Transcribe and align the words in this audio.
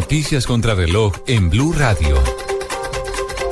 Noticias 0.00 0.46
contra 0.46 0.76
reloj 0.76 1.12
en 1.26 1.50
Blue 1.50 1.72
Radio. 1.72 2.22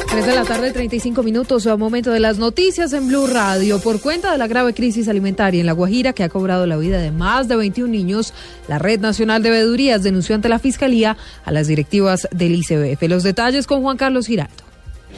3 0.09 0.27
de 0.27 0.33
la 0.33 0.45
tarde, 0.45 0.71
35 0.71 1.25
minutos, 1.25 1.67
a 1.67 1.77
momento 1.77 2.13
de 2.13 2.21
las 2.21 2.39
noticias 2.39 2.93
en 2.93 3.09
Blue 3.09 3.27
Radio. 3.27 3.81
Por 3.81 4.01
cuenta 4.01 4.31
de 4.31 4.39
la 4.39 4.47
grave 4.47 4.73
crisis 4.73 5.09
alimentaria 5.09 5.59
en 5.59 5.67
La 5.67 5.73
Guajira, 5.73 6.13
que 6.13 6.23
ha 6.23 6.29
cobrado 6.29 6.65
la 6.67 6.77
vida 6.77 7.01
de 7.01 7.11
más 7.11 7.49
de 7.49 7.57
21 7.57 7.91
niños, 7.91 8.33
la 8.69 8.79
Red 8.79 9.01
Nacional 9.01 9.43
de 9.43 9.51
Veedurías 9.51 10.05
denunció 10.05 10.37
ante 10.37 10.49
la 10.49 10.61
Fiscalía 10.61 11.17
a 11.45 11.51
las 11.51 11.67
directivas 11.67 12.29
del 12.31 12.55
ICBF. 12.55 13.03
Los 13.09 13.25
detalles 13.25 13.67
con 13.67 13.83
Juan 13.83 13.97
Carlos 13.97 14.29
Giraldo. 14.29 14.55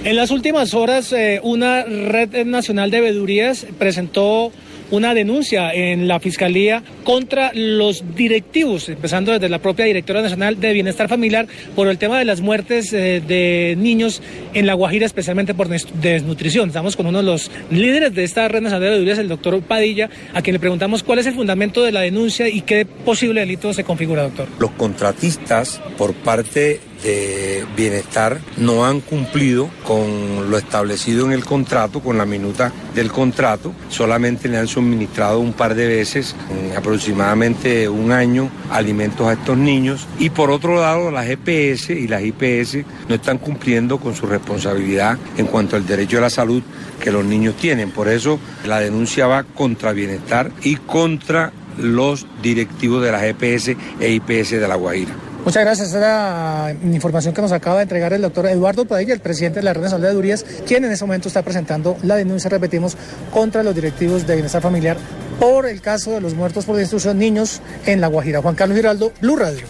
En 0.05 0.17
las 0.17 0.31
últimas 0.31 0.73
horas, 0.73 1.13
eh, 1.13 1.41
una 1.43 1.85
Red 1.85 2.47
Nacional 2.47 2.91
de 2.91 3.03
Veedurías 3.03 3.67
presentó 3.79 4.51
una 4.91 5.15
denuncia 5.15 5.73
en 5.73 6.09
la 6.09 6.21
Fiscalía 6.21 6.83
contra 7.05 7.53
los 7.55 8.05
directivos, 8.15 8.89
empezando 8.89 9.33
desde 9.33 9.49
la 9.49 9.59
propia 9.59 9.85
Directora 9.85 10.23
Nacional 10.23 10.61
de 10.61 10.73
Bienestar 10.73 11.09
Familiar, 11.09 11.47
por 11.75 11.89
el 11.89 11.99
tema 11.99 12.19
de 12.19 12.25
las 12.25 12.41
muertes 12.41 12.93
eh, 12.93 13.23
de 13.27 13.77
niños 13.79 14.23
en 14.55 14.67
La 14.67 14.75
Guajira, 14.75 15.07
especialmente 15.07 15.55
por 15.55 15.69
desnutrición. 15.69 16.69
Estamos 16.69 16.97
con 16.97 17.07
uno 17.07 17.19
de 17.19 17.25
los 17.25 17.51
líderes 17.71 18.15
de 18.15 18.25
esta 18.25 18.49
red 18.49 18.61
nacional 18.61 18.83
de 18.83 18.91
veedurías, 18.91 19.19
el 19.19 19.29
doctor 19.29 19.61
Padilla, 19.63 20.11
a 20.35 20.43
quien 20.43 20.55
le 20.55 20.61
preguntamos 20.61 21.03
cuál 21.03 21.19
es 21.19 21.27
el 21.27 21.35
fundamento 21.35 21.83
de 21.83 21.93
la 21.93 22.01
denuncia 22.01 22.49
y 22.49 22.63
qué 22.63 22.87
posible 22.87 23.41
delito 23.41 23.73
se 23.73 23.85
configura, 23.85 24.23
doctor. 24.23 24.49
Los 24.59 24.71
contratistas, 24.73 25.81
por 25.97 26.15
parte 26.15 26.81
de 27.03 27.65
bienestar 27.77 28.41
no 28.57 28.85
han 28.85 29.01
cumplido 29.01 29.71
con 29.85 30.51
lo 30.51 30.59
establecido 30.59 31.27
en 31.27 31.33
el 31.33 31.45
contrato, 31.45 32.01
con 32.01 32.19
la 32.19 32.27
minuta 32.27 32.73
del 32.95 33.11
contrato, 33.13 33.73
solamente 33.89 34.49
le 34.49 34.59
han 34.59 34.67
suministrado 34.67 35.39
un 35.39 35.53
par 35.53 35.75
de 35.75 35.87
veces, 35.87 36.35
aproximadamente 36.77 37.89
un 37.89 38.13
año, 38.13 38.51
alimentos 38.71 39.27
a 39.27 39.35
estos 39.35 39.57
niños 39.57 40.07
y 40.19 40.31
por 40.31 40.51
otro 40.51 40.81
lado 40.81 41.11
las 41.11 41.29
EPS 41.29 41.91
y 41.91 42.09
las 42.09 42.23
IPS 42.23 42.85
no 43.09 43.15
están 43.15 43.39
cumpliendo 43.39 43.99
con 43.99 44.15
su 44.15 44.27
responsabilidad 44.27 45.19
en 45.37 45.47
cuanto 45.47 45.77
al 45.77 45.87
derecho 45.87 46.19
a 46.19 46.23
la 46.23 46.31
salud 46.31 46.63
que 47.01 47.13
los 47.13 47.25
niños 47.25 47.57
tienen. 47.57 47.91
Por 47.91 48.09
eso 48.09 48.39
la 48.67 48.81
denuncia 48.81 49.27
va 49.27 49.45
contra 49.45 49.93
bienestar 49.93 50.51
y 50.63 50.77
contra 50.77 51.53
los 51.79 52.27
directivos 52.43 53.03
de 53.03 53.13
las 53.13 53.23
EPS 53.23 53.77
e 54.01 54.11
IPS 54.11 54.51
de 54.51 54.69
La 54.69 54.75
Guajira. 54.75 55.28
Muchas 55.49 55.65
gracias. 55.65 55.89
Esa 55.89 56.01
la 56.01 56.95
información 56.95 57.33
que 57.33 57.41
nos 57.41 57.53
acaba 57.53 57.77
de 57.77 57.85
entregar 57.85 58.13
el 58.13 58.21
doctor 58.21 58.49
Eduardo 58.49 58.85
Padilla, 58.85 59.15
el 59.15 59.21
presidente 59.21 59.61
de 59.61 59.65
la 59.65 59.73
Red 59.73 59.85
Nacional 59.85 60.09
de 60.11 60.15
Durías, 60.15 60.45
quien 60.67 60.85
en 60.85 60.93
ese 60.93 61.07
momento 61.07 61.29
está 61.29 61.41
presentando 61.41 61.97
la 62.03 62.17
denuncia, 62.17 62.51
repetimos, 62.51 62.99
contra 63.33 63.63
los 63.63 63.75
directivos 63.75 64.27
de 64.27 64.35
bienestar 64.35 64.61
familiar 64.61 64.99
por 65.41 65.65
el 65.65 65.81
caso 65.81 66.11
de 66.11 66.21
los 66.21 66.35
muertos 66.35 66.67
por 66.67 66.77
destrucción 66.77 67.19
niños 67.19 67.63
en 67.87 68.03
La 68.03 68.09
Guajira. 68.09 68.43
Juan 68.43 68.57
Carlos 68.57 68.77
Giraldo, 68.77 69.11
Blue 69.23 69.37
Radio. 69.37 69.67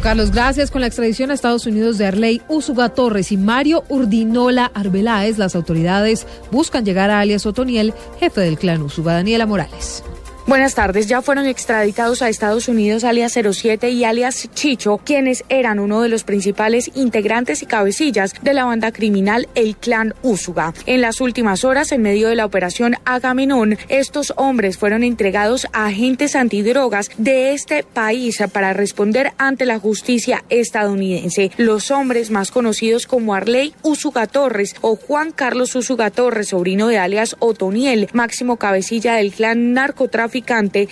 Carlos, 0.00 0.30
gracias. 0.30 0.70
Con 0.70 0.82
la 0.82 0.86
extradición 0.86 1.32
a 1.32 1.34
Estados 1.34 1.66
Unidos 1.66 1.98
de 1.98 2.06
Arley 2.06 2.40
Usuga 2.46 2.90
Torres 2.90 3.32
y 3.32 3.36
Mario 3.36 3.82
Urdinola 3.88 4.70
Arbeláez, 4.74 5.38
las 5.38 5.56
autoridades 5.56 6.24
buscan 6.52 6.84
llegar 6.84 7.10
a 7.10 7.18
alias 7.18 7.46
Otoniel, 7.46 7.94
jefe 8.20 8.42
del 8.42 8.56
clan 8.56 8.82
Usuga, 8.82 9.14
Daniela 9.14 9.44
Morales. 9.44 10.04
Buenas 10.48 10.74
tardes. 10.74 11.08
Ya 11.08 11.20
fueron 11.20 11.44
extraditados 11.44 12.22
a 12.22 12.30
Estados 12.30 12.68
Unidos 12.68 13.04
alias 13.04 13.34
07 13.34 13.90
y 13.90 14.04
alias 14.04 14.48
Chicho, 14.54 14.96
quienes 14.96 15.44
eran 15.50 15.78
uno 15.78 16.00
de 16.00 16.08
los 16.08 16.24
principales 16.24 16.90
integrantes 16.94 17.62
y 17.62 17.66
cabecillas 17.66 18.32
de 18.40 18.54
la 18.54 18.64
banda 18.64 18.90
criminal 18.90 19.46
El 19.54 19.76
Clan 19.76 20.14
Úsuga. 20.22 20.72
En 20.86 21.02
las 21.02 21.20
últimas 21.20 21.64
horas, 21.64 21.92
en 21.92 22.00
medio 22.00 22.30
de 22.30 22.34
la 22.34 22.46
operación 22.46 22.94
Agamenón, 23.04 23.76
estos 23.90 24.32
hombres 24.38 24.78
fueron 24.78 25.04
entregados 25.04 25.66
a 25.74 25.84
agentes 25.84 26.34
antidrogas 26.34 27.10
de 27.18 27.52
este 27.52 27.82
país 27.82 28.42
para 28.50 28.72
responder 28.72 29.32
ante 29.36 29.66
la 29.66 29.78
justicia 29.78 30.44
estadounidense. 30.48 31.50
Los 31.58 31.90
hombres 31.90 32.30
más 32.30 32.50
conocidos 32.52 33.06
como 33.06 33.34
Arley 33.34 33.74
Úsuga 33.82 34.26
Torres 34.26 34.76
o 34.80 34.96
Juan 34.96 35.30
Carlos 35.30 35.74
Úsuga 35.74 36.08
Torres, 36.10 36.48
sobrino 36.48 36.88
de 36.88 36.96
alias 36.96 37.36
Otoniel, 37.38 38.08
máximo 38.14 38.56
cabecilla 38.56 39.16
del 39.16 39.32
clan 39.32 39.74
narcotráfico 39.74 40.37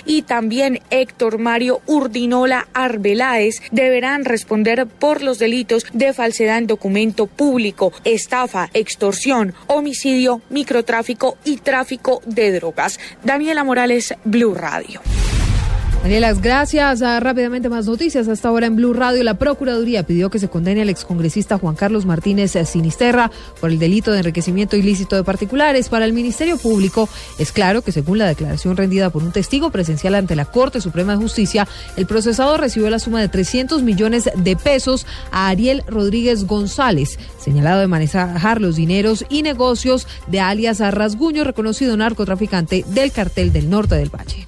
y 0.04 0.22
también 0.22 0.80
Héctor 0.90 1.38
Mario 1.38 1.80
Urdinola 1.86 2.68
Arbeláez 2.74 3.62
deberán 3.70 4.24
responder 4.24 4.86
por 4.86 5.22
los 5.22 5.38
delitos 5.38 5.86
de 5.92 6.12
falsedad 6.12 6.58
en 6.58 6.66
documento 6.66 7.26
público, 7.26 7.92
estafa, 8.04 8.70
extorsión, 8.74 9.54
homicidio, 9.66 10.40
microtráfico 10.50 11.36
y 11.44 11.58
tráfico 11.58 12.20
de 12.26 12.52
drogas. 12.52 12.98
Daniela 13.22 13.64
Morales, 13.64 14.14
Blue 14.24 14.54
Radio. 14.54 15.00
Daniela, 16.06 16.32
gracias. 16.34 17.02
Ah, 17.02 17.18
rápidamente 17.18 17.68
más 17.68 17.86
noticias. 17.86 18.28
Hasta 18.28 18.46
ahora 18.46 18.66
en 18.66 18.76
Blue 18.76 18.92
Radio, 18.92 19.24
la 19.24 19.34
Procuraduría 19.34 20.04
pidió 20.04 20.30
que 20.30 20.38
se 20.38 20.48
condene 20.48 20.82
al 20.82 20.88
excongresista 20.88 21.58
Juan 21.58 21.74
Carlos 21.74 22.06
Martínez 22.06 22.52
Sinisterra 22.64 23.32
por 23.60 23.72
el 23.72 23.80
delito 23.80 24.12
de 24.12 24.18
enriquecimiento 24.18 24.76
ilícito 24.76 25.16
de 25.16 25.24
particulares. 25.24 25.88
Para 25.88 26.04
el 26.04 26.12
Ministerio 26.12 26.58
Público, 26.58 27.08
es 27.40 27.50
claro 27.50 27.82
que 27.82 27.90
según 27.90 28.18
la 28.18 28.28
declaración 28.28 28.76
rendida 28.76 29.10
por 29.10 29.24
un 29.24 29.32
testigo 29.32 29.70
presencial 29.70 30.14
ante 30.14 30.36
la 30.36 30.44
Corte 30.44 30.80
Suprema 30.80 31.16
de 31.16 31.18
Justicia, 31.18 31.66
el 31.96 32.06
procesado 32.06 32.56
recibió 32.56 32.88
la 32.88 33.00
suma 33.00 33.20
de 33.20 33.28
300 33.28 33.82
millones 33.82 34.30
de 34.32 34.54
pesos 34.54 35.08
a 35.32 35.48
Ariel 35.48 35.82
Rodríguez 35.88 36.46
González, 36.46 37.18
señalado 37.40 37.80
de 37.80 37.88
manejar 37.88 38.60
los 38.60 38.76
dineros 38.76 39.24
y 39.28 39.42
negocios 39.42 40.06
de 40.28 40.38
alias 40.38 40.78
Rasguño, 40.78 41.42
reconocido 41.42 41.96
narcotraficante 41.96 42.84
del 42.86 43.10
cartel 43.10 43.52
del 43.52 43.68
norte 43.68 43.96
del 43.96 44.14
Valle. 44.14 44.46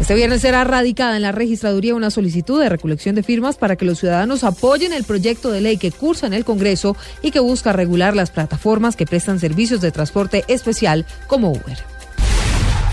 Este 0.00 0.14
viernes 0.14 0.40
será 0.40 0.64
radicada 0.64 1.16
en 1.16 1.22
la 1.22 1.30
registraduría 1.30 1.94
una 1.94 2.10
solicitud 2.10 2.58
de 2.58 2.70
recolección 2.70 3.14
de 3.14 3.22
firmas 3.22 3.58
para 3.58 3.76
que 3.76 3.84
los 3.84 3.98
ciudadanos 3.98 4.44
apoyen 4.44 4.94
el 4.94 5.04
proyecto 5.04 5.50
de 5.50 5.60
ley 5.60 5.76
que 5.76 5.92
cursa 5.92 6.26
en 6.26 6.32
el 6.32 6.46
Congreso 6.46 6.96
y 7.20 7.30
que 7.30 7.38
busca 7.38 7.74
regular 7.74 8.16
las 8.16 8.30
plataformas 8.30 8.96
que 8.96 9.04
prestan 9.04 9.38
servicios 9.38 9.82
de 9.82 9.92
transporte 9.92 10.42
especial 10.48 11.04
como 11.26 11.50
Uber. 11.50 11.99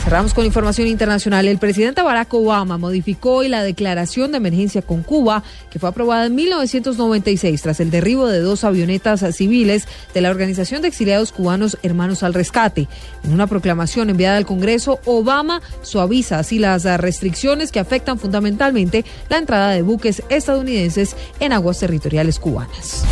Cerramos 0.08 0.34
con 0.34 0.46
información 0.46 0.88
internacional. 0.88 1.50
El 1.50 1.58
presidente 1.58 2.02
Barack 2.02 2.34
Obama 2.34 2.78
modificó 2.78 3.34
hoy 3.34 3.50
la 3.50 3.62
declaración 3.62 4.32
de 4.32 4.38
emergencia 4.38 4.82
con 4.82 5.04
Cuba, 5.04 5.44
que 5.70 5.80
fue 5.80 5.90
aprobada 5.90 6.28
en 6.28 6.36
1996 6.36 7.62
tras 7.62 7.82
el 7.82 7.92
derribo 7.92 8.26
de 8.26 8.40
dos 8.40 8.64
avionetas 8.64 9.26
civiles 9.36 9.86
de 10.14 10.22
la 10.22 10.30
Organización 10.30 10.82
de 10.82 10.88
Exiliados 10.88 11.34
Cubanos 11.34 11.78
Hermanos 11.84 12.24
al 12.24 12.34
Rescate. 12.34 12.88
En 13.26 13.34
una 13.34 13.48
proclamación 13.48 14.10
enviada 14.10 14.38
al 14.38 14.46
Congreso, 14.46 15.02
Obama 15.04 15.62
suaviza 15.82 16.40
así 16.40 16.58
las 16.58 16.86
restricciones 16.86 17.74
que 17.74 17.82
afectan 17.82 18.18
fundamentalmente 18.18 19.04
la 19.28 19.40
entrada 19.40 19.72
de 19.72 19.82
buques 19.82 20.24
estadounidenses 20.30 21.18
en 21.42 21.52
aguas 21.52 21.80
territoriales 21.80 22.40
cubanas. 22.40 23.04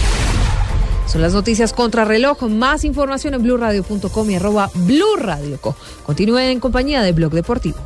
Son 1.07 1.21
las 1.21 1.33
noticias 1.33 1.73
contra 1.73 2.05
reloj. 2.05 2.43
Más 2.43 2.83
información 2.83 3.33
en 3.33 3.43
blurradio.com 3.43 4.29
y 4.29 4.35
arroba 4.35 4.69
blurradioco. 4.73 5.75
Continúen 6.05 6.49
en 6.49 6.59
compañía 6.59 7.01
de 7.01 7.11
Blog 7.11 7.33
Deportivo. 7.33 7.77